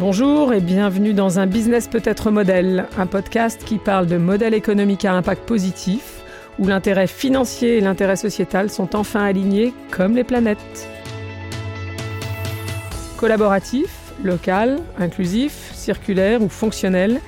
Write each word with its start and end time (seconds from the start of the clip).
Bonjour 0.00 0.54
et 0.54 0.60
bienvenue 0.60 1.12
dans 1.12 1.38
un 1.38 1.46
business 1.46 1.86
peut-être 1.86 2.30
modèle, 2.30 2.86
un 2.96 3.06
podcast 3.06 3.62
qui 3.62 3.76
parle 3.76 4.06
de 4.06 4.16
modèle 4.16 4.54
économique 4.54 5.04
à 5.04 5.12
impact 5.12 5.46
positif, 5.46 6.22
où 6.58 6.66
l'intérêt 6.66 7.06
financier 7.06 7.76
et 7.76 7.80
l'intérêt 7.82 8.16
sociétal 8.16 8.70
sont 8.70 8.96
enfin 8.96 9.22
alignés 9.22 9.74
comme 9.90 10.16
les 10.16 10.24
planètes. 10.24 10.88
Collaboratif, 13.18 13.90
local, 14.24 14.78
inclusif, 14.98 15.70
circulaire 15.74 16.42
ou 16.42 16.48
fonctionnel, 16.48 17.20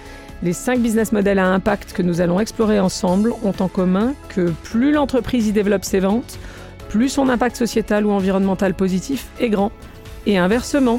les 0.43 0.55
cinq 0.55 0.81
business 0.81 1.13
models 1.13 1.39
à 1.39 1.47
impact 1.47 1.93
que 1.93 2.03
nous 2.03 2.23
allons 2.23 2.41
explorer 2.41 2.81
ensemble 2.81 3.33
ont 3.45 3.55
en 3.61 3.69
commun 3.69 4.15
que 4.31 4.51
plus 4.63 4.91
l'entreprise 4.91 5.47
y 5.47 5.53
développe 5.53 5.85
ses 5.85 6.01
ventes, 6.01 6.39
plus 6.89 7.11
son 7.11 7.29
impact 7.29 7.57
sociétal 7.57 8.07
ou 8.07 8.11
environnemental 8.11 8.73
positif 8.73 9.27
est 9.39 9.51
grand. 9.51 9.71
Et 10.27 10.39
inversement. 10.39 10.99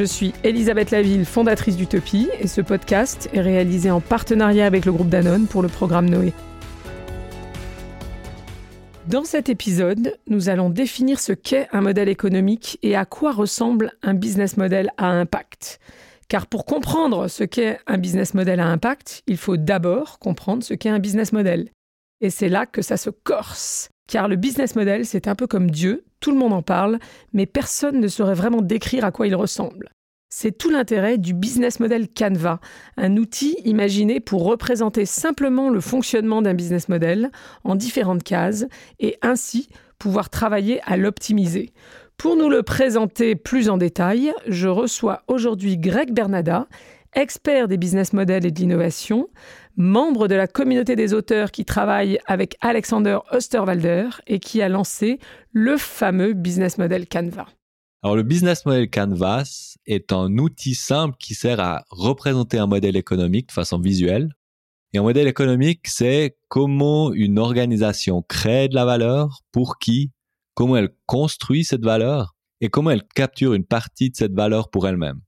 Je 0.00 0.06
suis 0.06 0.32
Elisabeth 0.44 0.92
Laville, 0.92 1.26
fondatrice 1.26 1.76
d'Utopie, 1.76 2.30
et 2.40 2.46
ce 2.46 2.62
podcast 2.62 3.28
est 3.34 3.42
réalisé 3.42 3.90
en 3.90 4.00
partenariat 4.00 4.64
avec 4.64 4.86
le 4.86 4.92
groupe 4.92 5.10
Danone 5.10 5.46
pour 5.46 5.60
le 5.60 5.68
programme 5.68 6.08
Noé. 6.08 6.32
Dans 9.08 9.24
cet 9.24 9.50
épisode, 9.50 10.16
nous 10.26 10.48
allons 10.48 10.70
définir 10.70 11.20
ce 11.20 11.34
qu'est 11.34 11.68
un 11.72 11.82
modèle 11.82 12.08
économique 12.08 12.78
et 12.82 12.96
à 12.96 13.04
quoi 13.04 13.32
ressemble 13.32 13.92
un 14.02 14.14
business 14.14 14.56
model 14.56 14.90
à 14.96 15.08
impact. 15.08 15.80
Car 16.28 16.46
pour 16.46 16.64
comprendre 16.64 17.28
ce 17.28 17.44
qu'est 17.44 17.78
un 17.86 17.98
business 17.98 18.32
model 18.32 18.58
à 18.60 18.68
impact, 18.68 19.22
il 19.26 19.36
faut 19.36 19.58
d'abord 19.58 20.18
comprendre 20.18 20.62
ce 20.62 20.72
qu'est 20.72 20.88
un 20.88 20.98
business 20.98 21.34
model. 21.34 21.68
Et 22.22 22.30
c'est 22.30 22.48
là 22.48 22.64
que 22.64 22.80
ça 22.80 22.96
se 22.96 23.10
corse. 23.10 23.90
Car 24.08 24.28
le 24.28 24.36
business 24.36 24.76
model, 24.76 25.04
c'est 25.04 25.28
un 25.28 25.34
peu 25.34 25.46
comme 25.46 25.70
Dieu, 25.70 26.06
tout 26.20 26.30
le 26.30 26.38
monde 26.38 26.52
en 26.52 26.62
parle, 26.62 26.98
mais 27.32 27.46
personne 27.46 28.00
ne 28.00 28.08
saurait 28.08 28.34
vraiment 28.34 28.62
décrire 28.62 29.04
à 29.04 29.10
quoi 29.10 29.26
il 29.26 29.34
ressemble. 29.34 29.90
C'est 30.32 30.56
tout 30.56 30.70
l'intérêt 30.70 31.18
du 31.18 31.34
business 31.34 31.80
model 31.80 32.06
Canva, 32.08 32.60
un 32.96 33.16
outil 33.16 33.56
imaginé 33.64 34.20
pour 34.20 34.44
représenter 34.44 35.04
simplement 35.04 35.70
le 35.70 35.80
fonctionnement 35.80 36.40
d'un 36.40 36.54
business 36.54 36.88
model 36.88 37.32
en 37.64 37.74
différentes 37.74 38.22
cases 38.22 38.66
et 39.00 39.16
ainsi 39.22 39.68
pouvoir 39.98 40.30
travailler 40.30 40.80
à 40.84 40.96
l'optimiser. 40.96 41.72
Pour 42.16 42.36
nous 42.36 42.48
le 42.48 42.62
présenter 42.62 43.34
plus 43.34 43.68
en 43.68 43.76
détail, 43.76 44.32
je 44.46 44.68
reçois 44.68 45.22
aujourd'hui 45.26 45.78
Greg 45.78 46.12
Bernada, 46.12 46.68
expert 47.14 47.68
des 47.68 47.76
business 47.76 48.12
models 48.12 48.46
et 48.46 48.50
de 48.50 48.58
l'innovation, 48.58 49.28
membre 49.76 50.28
de 50.28 50.34
la 50.34 50.46
communauté 50.46 50.96
des 50.96 51.14
auteurs 51.14 51.50
qui 51.50 51.64
travaille 51.64 52.18
avec 52.26 52.56
Alexander 52.60 53.18
Osterwalder 53.30 54.08
et 54.26 54.38
qui 54.40 54.62
a 54.62 54.68
lancé 54.68 55.18
le 55.52 55.76
fameux 55.76 56.32
business 56.32 56.78
model 56.78 57.08
Canva. 57.08 57.46
Alors 58.02 58.16
le 58.16 58.22
business 58.22 58.64
model 58.64 58.88
Canvas 58.88 59.76
est 59.86 60.12
un 60.12 60.38
outil 60.38 60.74
simple 60.74 61.16
qui 61.18 61.34
sert 61.34 61.60
à 61.60 61.84
représenter 61.90 62.58
un 62.58 62.66
modèle 62.66 62.96
économique 62.96 63.48
de 63.48 63.52
façon 63.52 63.78
visuelle. 63.78 64.30
Et 64.92 64.98
un 64.98 65.02
modèle 65.02 65.28
économique, 65.28 65.86
c'est 65.86 66.38
comment 66.48 67.12
une 67.12 67.38
organisation 67.38 68.22
crée 68.22 68.68
de 68.68 68.74
la 68.74 68.84
valeur, 68.84 69.42
pour 69.52 69.78
qui, 69.78 70.12
comment 70.54 70.76
elle 70.76 70.94
construit 71.06 71.64
cette 71.64 71.84
valeur 71.84 72.34
et 72.62 72.70
comment 72.70 72.90
elle 72.90 73.04
capture 73.04 73.52
une 73.52 73.64
partie 73.64 74.10
de 74.10 74.16
cette 74.16 74.32
valeur 74.32 74.70
pour 74.70 74.88
elle-même. 74.88 75.20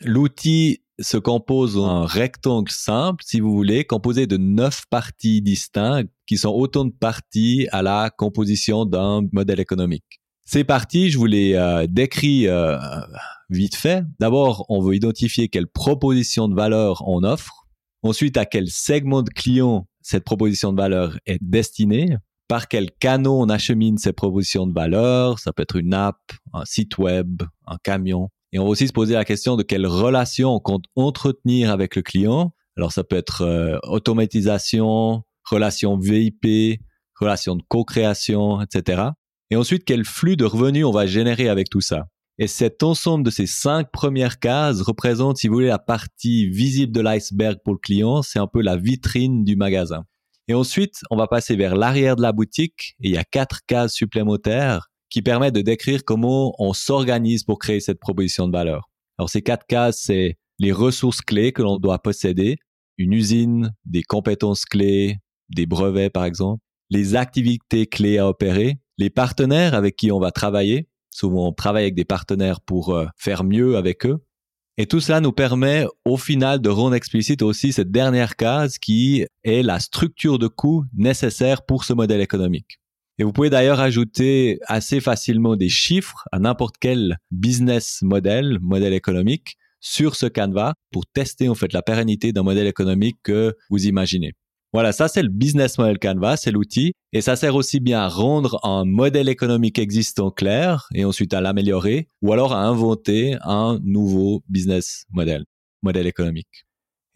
L'outil 0.00 0.83
se 1.00 1.16
compose 1.16 1.74
d'un 1.74 2.06
rectangle 2.06 2.70
simple, 2.70 3.24
si 3.26 3.40
vous 3.40 3.52
voulez, 3.52 3.84
composé 3.84 4.26
de 4.26 4.36
neuf 4.36 4.84
parties 4.90 5.42
distinctes 5.42 6.10
qui 6.26 6.38
sont 6.38 6.50
autant 6.50 6.84
de 6.84 6.92
parties 6.92 7.68
à 7.72 7.82
la 7.82 8.10
composition 8.10 8.84
d'un 8.84 9.22
modèle 9.32 9.60
économique. 9.60 10.20
Ces 10.44 10.62
parties, 10.62 11.10
je 11.10 11.18
vous 11.18 11.26
les 11.26 11.54
euh, 11.54 11.86
décris 11.88 12.48
euh, 12.48 12.78
vite 13.48 13.74
fait. 13.76 14.04
D'abord, 14.20 14.66
on 14.68 14.80
veut 14.80 14.94
identifier 14.94 15.48
quelle 15.48 15.66
proposition 15.66 16.48
de 16.48 16.54
valeur 16.54 17.02
on 17.06 17.24
offre. 17.24 17.66
Ensuite, 18.02 18.36
à 18.36 18.44
quel 18.44 18.68
segment 18.68 19.22
de 19.22 19.30
clients 19.30 19.88
cette 20.02 20.24
proposition 20.24 20.72
de 20.72 20.76
valeur 20.76 21.18
est 21.24 21.42
destinée. 21.42 22.16
Par 22.46 22.68
quel 22.68 22.90
canot 23.00 23.40
on 23.40 23.48
achemine 23.48 23.96
ces 23.96 24.12
propositions 24.12 24.66
de 24.66 24.74
valeur. 24.74 25.38
Ça 25.38 25.54
peut 25.54 25.62
être 25.62 25.76
une 25.76 25.94
app, 25.94 26.20
un 26.52 26.66
site 26.66 26.98
web, 26.98 27.42
un 27.66 27.78
camion. 27.82 28.28
Et 28.54 28.60
on 28.60 28.64
va 28.64 28.70
aussi 28.70 28.86
se 28.86 28.92
poser 28.92 29.14
la 29.14 29.24
question 29.24 29.56
de 29.56 29.64
quelle 29.64 29.84
relation 29.84 30.54
on 30.54 30.60
compte 30.60 30.84
entretenir 30.94 31.72
avec 31.72 31.96
le 31.96 32.02
client. 32.02 32.54
Alors 32.76 32.92
ça 32.92 33.02
peut 33.02 33.16
être 33.16 33.42
euh, 33.42 33.78
automatisation, 33.82 35.24
relation 35.50 35.98
VIP, 35.98 36.80
relation 37.18 37.56
de 37.56 37.64
co-création, 37.66 38.62
etc. 38.62 39.08
Et 39.50 39.56
ensuite, 39.56 39.84
quel 39.84 40.04
flux 40.04 40.36
de 40.36 40.44
revenus 40.44 40.84
on 40.84 40.92
va 40.92 41.04
générer 41.06 41.48
avec 41.48 41.68
tout 41.68 41.80
ça. 41.80 42.06
Et 42.38 42.46
cet 42.46 42.84
ensemble 42.84 43.24
de 43.24 43.30
ces 43.30 43.46
cinq 43.46 43.90
premières 43.90 44.38
cases 44.38 44.82
représente, 44.82 45.38
si 45.38 45.48
vous 45.48 45.54
voulez, 45.54 45.66
la 45.66 45.80
partie 45.80 46.48
visible 46.48 46.92
de 46.92 47.00
l'iceberg 47.00 47.58
pour 47.64 47.74
le 47.74 47.80
client. 47.80 48.22
C'est 48.22 48.38
un 48.38 48.46
peu 48.46 48.62
la 48.62 48.76
vitrine 48.76 49.42
du 49.42 49.56
magasin. 49.56 50.04
Et 50.46 50.54
ensuite, 50.54 51.00
on 51.10 51.16
va 51.16 51.26
passer 51.26 51.56
vers 51.56 51.74
l'arrière 51.74 52.14
de 52.14 52.22
la 52.22 52.30
boutique 52.30 52.94
et 53.00 53.08
il 53.08 53.14
y 53.14 53.18
a 53.18 53.24
quatre 53.24 53.62
cases 53.66 53.94
supplémentaires 53.94 54.90
qui 55.14 55.22
permet 55.22 55.52
de 55.52 55.60
décrire 55.60 56.04
comment 56.04 56.56
on 56.58 56.72
s'organise 56.72 57.44
pour 57.44 57.60
créer 57.60 57.78
cette 57.78 58.00
proposition 58.00 58.48
de 58.48 58.52
valeur. 58.52 58.90
Alors 59.16 59.30
ces 59.30 59.42
quatre 59.42 59.64
cases, 59.64 60.00
c'est 60.02 60.38
les 60.58 60.72
ressources 60.72 61.20
clés 61.20 61.52
que 61.52 61.62
l'on 61.62 61.78
doit 61.78 62.02
posséder, 62.02 62.56
une 62.98 63.12
usine, 63.12 63.72
des 63.84 64.02
compétences 64.02 64.64
clés, 64.64 65.18
des 65.50 65.66
brevets 65.66 66.10
par 66.10 66.24
exemple, 66.24 66.64
les 66.90 67.14
activités 67.14 67.86
clés 67.86 68.18
à 68.18 68.26
opérer, 68.26 68.80
les 68.98 69.08
partenaires 69.08 69.74
avec 69.74 69.94
qui 69.94 70.10
on 70.10 70.18
va 70.18 70.32
travailler. 70.32 70.88
Souvent, 71.10 71.46
on 71.46 71.52
travaille 71.52 71.84
avec 71.84 71.94
des 71.94 72.04
partenaires 72.04 72.60
pour 72.60 72.92
euh, 72.92 73.06
faire 73.16 73.44
mieux 73.44 73.76
avec 73.76 74.06
eux. 74.06 74.18
Et 74.78 74.86
tout 74.86 74.98
cela 74.98 75.20
nous 75.20 75.30
permet 75.30 75.86
au 76.04 76.16
final 76.16 76.60
de 76.60 76.70
rendre 76.70 76.96
explicite 76.96 77.42
aussi 77.42 77.72
cette 77.72 77.92
dernière 77.92 78.34
case 78.34 78.78
qui 78.78 79.24
est 79.44 79.62
la 79.62 79.78
structure 79.78 80.40
de 80.40 80.48
coût 80.48 80.82
nécessaire 80.92 81.64
pour 81.64 81.84
ce 81.84 81.92
modèle 81.92 82.20
économique. 82.20 82.80
Et 83.18 83.24
vous 83.24 83.32
pouvez 83.32 83.50
d'ailleurs 83.50 83.80
ajouter 83.80 84.58
assez 84.66 85.00
facilement 85.00 85.54
des 85.56 85.68
chiffres 85.68 86.24
à 86.32 86.38
n'importe 86.40 86.76
quel 86.80 87.18
business 87.30 88.00
model, 88.02 88.58
modèle 88.60 88.92
économique, 88.92 89.56
sur 89.80 90.16
ce 90.16 90.26
canevas 90.26 90.72
pour 90.90 91.06
tester 91.06 91.48
en 91.48 91.54
fait 91.54 91.72
la 91.72 91.82
pérennité 91.82 92.32
d'un 92.32 92.42
modèle 92.42 92.66
économique 92.66 93.18
que 93.22 93.54
vous 93.70 93.86
imaginez. 93.86 94.32
Voilà, 94.72 94.90
ça 94.90 95.06
c'est 95.06 95.22
le 95.22 95.28
business 95.28 95.78
model 95.78 96.00
canvas, 96.00 96.38
c'est 96.38 96.50
l'outil, 96.50 96.94
et 97.12 97.20
ça 97.20 97.36
sert 97.36 97.54
aussi 97.54 97.78
bien 97.78 98.00
à 98.00 98.08
rendre 98.08 98.58
un 98.64 98.84
modèle 98.84 99.28
économique 99.28 99.78
existant 99.78 100.32
clair 100.32 100.88
et 100.92 101.04
ensuite 101.04 101.32
à 101.32 101.40
l'améliorer, 101.40 102.08
ou 102.22 102.32
alors 102.32 102.52
à 102.52 102.64
inventer 102.64 103.36
un 103.42 103.78
nouveau 103.84 104.42
business 104.48 105.04
model, 105.12 105.44
modèle 105.82 106.08
économique. 106.08 106.64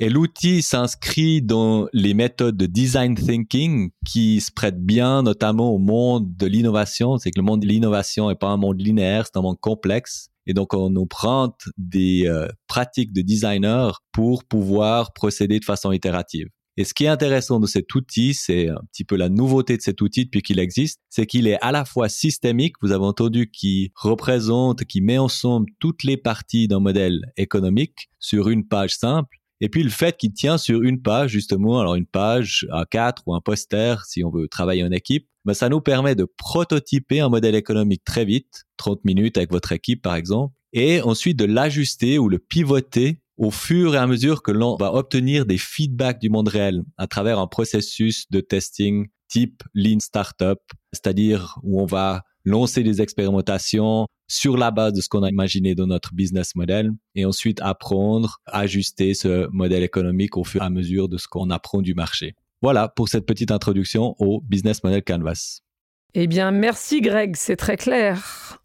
Et 0.00 0.10
l'outil 0.10 0.62
s'inscrit 0.62 1.42
dans 1.42 1.88
les 1.92 2.14
méthodes 2.14 2.56
de 2.56 2.66
design 2.66 3.16
thinking 3.16 3.91
qui 4.06 4.41
se 4.41 4.53
prêtent 4.53 4.81
bien 4.81 5.25
notamment 5.25 5.72
au 5.72 5.78
monde 5.78 6.36
de 6.36 6.47
l'innovation. 6.47 7.19
C'est 7.19 7.32
que 7.32 7.41
le 7.41 7.44
monde 7.44 7.62
de 7.62 7.66
l'innovation 7.66 8.28
n'est 8.28 8.37
pas 8.37 8.47
un 8.47 8.56
monde 8.56 8.81
linéaire, 8.81 9.26
c'est 9.26 9.37
un 9.37 9.42
monde 9.42 9.58
complexe. 9.60 10.28
Et 10.47 10.54
donc, 10.54 10.72
on 10.72 11.06
prend 11.06 11.53
des 11.76 12.26
euh, 12.26 12.47
pratiques 12.69 13.12
de 13.12 13.22
designer 13.22 14.00
pour 14.12 14.44
pouvoir 14.44 15.12
procéder 15.12 15.58
de 15.58 15.64
façon 15.64 15.91
itérative. 15.91 16.47
Et 16.78 16.84
ce 16.84 16.94
qui 16.94 17.04
est 17.06 17.08
intéressant 17.08 17.58
de 17.58 17.66
cet 17.66 17.92
outil, 17.97 18.34
c'est 18.34 18.69
un 18.69 18.81
petit 18.92 19.04
peu 19.04 19.16
la 19.16 19.28
nouveauté 19.28 19.76
de 19.76 19.82
cet 19.82 20.00
outil 20.00 20.26
depuis 20.26 20.42
qu'il 20.42 20.60
existe, 20.60 21.00
c'est 21.10 21.26
qu'il 21.26 21.48
est 21.48 21.58
à 21.60 21.72
la 21.72 21.84
fois 21.84 22.08
systémique, 22.08 22.76
vous 22.81 22.92
avez 22.92 23.04
entendu, 23.04 23.50
qui 23.50 23.91
représente, 23.97 24.84
qui 24.84 25.00
met 25.00 25.19
ensemble 25.19 25.66
toutes 25.81 26.04
les 26.04 26.16
parties 26.16 26.69
d'un 26.69 26.78
modèle 26.78 27.32
économique 27.37 28.10
sur 28.20 28.48
une 28.48 28.64
page 28.64 28.94
simple, 28.94 29.38
et 29.60 29.69
puis 29.69 29.82
le 29.82 29.91
fait 29.91 30.16
qu'il 30.16 30.32
tient 30.32 30.58
sur 30.58 30.82
une 30.82 31.02
page, 31.02 31.30
justement, 31.30 31.80
alors 31.80 31.94
une 31.94 32.06
page 32.06 32.66
à 32.72 32.84
4 32.84 33.22
ou 33.26 33.34
un 33.34 33.41
poster, 33.41 34.04
si 34.06 34.22
on 34.24 34.30
veut 34.30 34.48
travailler 34.48 34.84
en 34.84 34.92
équipe, 34.92 35.28
ben 35.44 35.54
ça 35.54 35.69
nous 35.69 35.80
permet 35.80 36.14
de 36.14 36.24
prototyper 36.24 37.20
un 37.20 37.28
modèle 37.28 37.54
économique 37.54 38.04
très 38.04 38.24
vite, 38.24 38.64
30 38.76 39.04
minutes 39.04 39.37
avec 39.37 39.50
votre 39.50 39.72
équipe 39.72 40.02
par 40.02 40.14
exemple, 40.14 40.55
et 40.72 41.00
ensuite 41.00 41.38
de 41.38 41.44
l'ajuster 41.44 42.19
ou 42.19 42.28
le 42.28 42.38
pivoter 42.38 43.20
au 43.37 43.50
fur 43.50 43.94
et 43.94 43.99
à 43.99 44.06
mesure 44.06 44.43
que 44.43 44.50
l'on 44.50 44.76
va 44.76 44.93
obtenir 44.93 45.46
des 45.46 45.58
feedbacks 45.58 46.20
du 46.20 46.28
monde 46.28 46.49
réel 46.49 46.82
à 46.96 47.06
travers 47.06 47.38
un 47.38 47.46
processus 47.46 48.28
de 48.31 48.40
testing 48.40 49.06
type 49.28 49.62
Lean 49.75 50.00
Startup, 50.00 50.58
c'est-à-dire 50.93 51.58
où 51.62 51.81
on 51.81 51.87
va 51.87 52.22
lancer 52.44 52.82
des 52.82 53.00
expérimentations 53.00 54.06
sur 54.28 54.56
la 54.56 54.70
base 54.70 54.92
de 54.92 55.00
ce 55.00 55.08
qu'on 55.08 55.22
a 55.22 55.30
imaginé 55.30 55.75
dans 55.75 55.86
notre 55.86 56.14
business 56.14 56.54
model 56.54 56.92
et 57.14 57.25
ensuite 57.25 57.60
apprendre, 57.62 58.40
ajuster 58.46 59.14
ce 59.14 59.48
modèle 59.50 59.82
économique 59.82 60.36
au 60.36 60.44
fur 60.44 60.62
et 60.62 60.66
à 60.66 60.70
mesure 60.70 61.08
de 61.08 61.16
ce 61.16 61.26
qu'on 61.26 61.50
apprend 61.50 61.82
du 61.82 61.94
marché. 61.94 62.34
Voilà 62.60 62.88
pour 62.88 63.08
cette 63.08 63.26
petite 63.26 63.50
introduction 63.50 64.14
au 64.19 64.40
business 64.42 64.84
model 64.84 65.02
Canvas. 65.02 65.60
Eh 66.14 66.26
bien, 66.26 66.50
merci 66.50 67.00
Greg, 67.00 67.36
c'est 67.36 67.56
très 67.56 67.76
clair. 67.76 68.58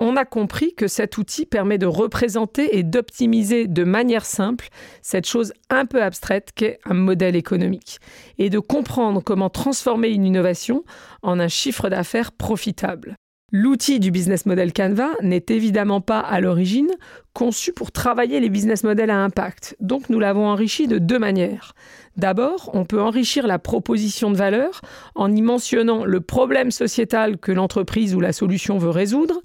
On 0.00 0.14
a 0.14 0.24
compris 0.24 0.74
que 0.74 0.86
cet 0.86 1.18
outil 1.18 1.44
permet 1.44 1.78
de 1.78 1.86
représenter 1.86 2.78
et 2.78 2.84
d'optimiser 2.84 3.66
de 3.66 3.82
manière 3.82 4.24
simple 4.24 4.68
cette 5.02 5.26
chose 5.26 5.52
un 5.70 5.86
peu 5.86 6.02
abstraite 6.02 6.52
qu'est 6.54 6.78
un 6.84 6.94
modèle 6.94 7.34
économique 7.34 7.98
et 8.38 8.48
de 8.48 8.60
comprendre 8.60 9.22
comment 9.24 9.50
transformer 9.50 10.10
une 10.10 10.24
innovation 10.24 10.84
en 11.22 11.40
un 11.40 11.48
chiffre 11.48 11.88
d'affaires 11.88 12.30
profitable. 12.30 13.16
L'outil 13.50 13.98
du 13.98 14.10
business 14.10 14.44
model 14.44 14.74
Canva 14.74 15.08
n'est 15.22 15.46
évidemment 15.48 16.02
pas 16.02 16.20
à 16.20 16.38
l'origine 16.38 16.90
conçu 17.32 17.72
pour 17.72 17.92
travailler 17.92 18.40
les 18.40 18.50
business 18.50 18.84
models 18.84 19.08
à 19.08 19.24
impact. 19.24 19.74
Donc 19.80 20.10
nous 20.10 20.20
l'avons 20.20 20.46
enrichi 20.46 20.86
de 20.86 20.98
deux 20.98 21.18
manières. 21.18 21.74
D'abord, 22.18 22.68
on 22.74 22.84
peut 22.84 23.00
enrichir 23.00 23.46
la 23.46 23.58
proposition 23.58 24.30
de 24.30 24.36
valeur 24.36 24.82
en 25.14 25.34
y 25.34 25.40
mentionnant 25.40 26.04
le 26.04 26.20
problème 26.20 26.70
sociétal 26.70 27.38
que 27.38 27.50
l'entreprise 27.50 28.14
ou 28.14 28.20
la 28.20 28.34
solution 28.34 28.76
veut 28.76 28.90
résoudre 28.90 29.40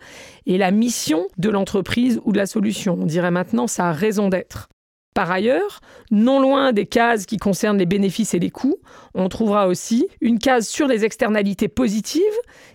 et 0.47 0.57
la 0.57 0.71
mission 0.71 1.27
de 1.37 1.49
l'entreprise 1.49 2.19
ou 2.25 2.33
de 2.33 2.37
la 2.37 2.45
solution. 2.45 2.97
On 2.99 3.05
dirait 3.05 3.31
maintenant 3.31 3.67
sa 3.67 3.93
raison 3.93 4.27
d'être. 4.27 4.67
Par 5.13 5.29
ailleurs, 5.29 5.79
non 6.11 6.39
loin 6.39 6.73
des 6.73 6.85
cases 6.85 7.25
qui 7.25 7.37
concernent 7.37 7.77
les 7.77 7.85
bénéfices 7.85 8.33
et 8.33 8.39
les 8.39 8.49
coûts, 8.49 8.77
on 9.13 9.29
trouvera 9.29 9.67
aussi 9.67 10.07
une 10.21 10.39
case 10.39 10.67
sur 10.67 10.87
les 10.87 11.05
externalités 11.05 11.67
positives 11.67 12.21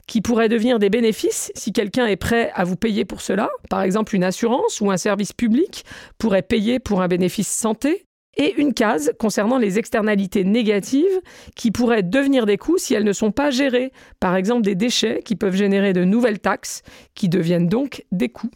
qui 0.07 0.21
pourraient 0.21 0.49
devenir 0.49 0.79
des 0.79 0.91
bénéfices 0.91 1.51
si 1.55 1.73
quelqu'un 1.73 2.07
est 2.07 2.17
prêt 2.17 2.51
à 2.55 2.65
vous 2.65 2.77
payer 2.77 3.05
pour 3.05 3.21
cela. 3.21 3.51
Par 3.69 3.83
exemple, 3.83 4.15
une 4.15 4.25
assurance 4.25 4.81
ou 4.81 4.91
un 4.91 4.97
service 4.97 5.33
public 5.33 5.85
pourrait 6.19 6.43
payer 6.43 6.79
pour 6.79 7.03
un 7.03 7.09
bénéfice 7.09 7.49
santé. 7.49 8.05
Et 8.41 8.55
une 8.61 8.73
case 8.73 9.13
concernant 9.19 9.59
les 9.59 9.81
externalités 9.81 10.45
négatives 10.45 11.21
qui 11.57 11.73
pourraient 11.73 12.05
devenir 12.05 12.47
des 12.47 12.57
coûts 12.57 12.79
si 12.79 12.95
elles 12.95 13.03
ne 13.03 13.13
sont 13.13 13.33
pas 13.33 13.51
gérées. 13.51 13.91
Par 14.21 14.37
exemple, 14.37 14.63
des 14.63 14.77
déchets 14.77 15.23
qui 15.25 15.35
peuvent 15.35 15.57
générer 15.57 15.93
de 15.93 16.05
nouvelles 16.05 16.39
taxes 16.39 16.83
qui 17.15 17.29
deviennent 17.29 17.67
donc 17.67 18.05
des 18.13 18.29
coûts. 18.29 18.51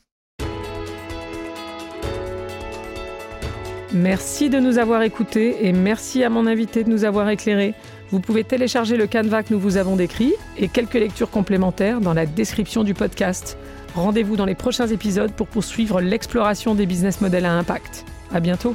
Merci 3.95 4.49
de 4.49 4.59
nous 4.59 4.79
avoir 4.79 5.03
écoutés 5.03 5.67
et 5.67 5.73
merci 5.73 6.25
à 6.25 6.31
mon 6.31 6.47
invité 6.47 6.83
de 6.83 6.89
nous 6.89 7.05
avoir 7.05 7.29
éclairés. 7.29 7.75
Vous 8.11 8.21
pouvez 8.21 8.43
télécharger 8.43 8.97
le 8.97 9.07
canevas 9.07 9.43
que 9.43 9.53
nous 9.53 9.61
vous 9.61 9.77
avons 9.77 9.97
décrit 9.97 10.33
et 10.57 10.69
quelques 10.69 10.95
lectures 10.95 11.31
complémentaires 11.31 12.01
dans 12.01 12.15
la 12.15 12.25
description 12.25 12.85
du 12.85 12.95
podcast. 12.95 13.59
Rendez-vous 13.95 14.37
dans 14.37 14.47
les 14.47 14.55
prochains 14.55 14.87
épisodes 14.87 15.33
pour 15.33 15.47
poursuivre 15.47 16.01
l'exploration 16.01 16.75
des 16.75 16.87
business 16.87 17.21
models 17.21 17.45
à 17.45 17.53
impact. 17.53 18.07
À 18.33 18.41
bientôt! 18.41 18.75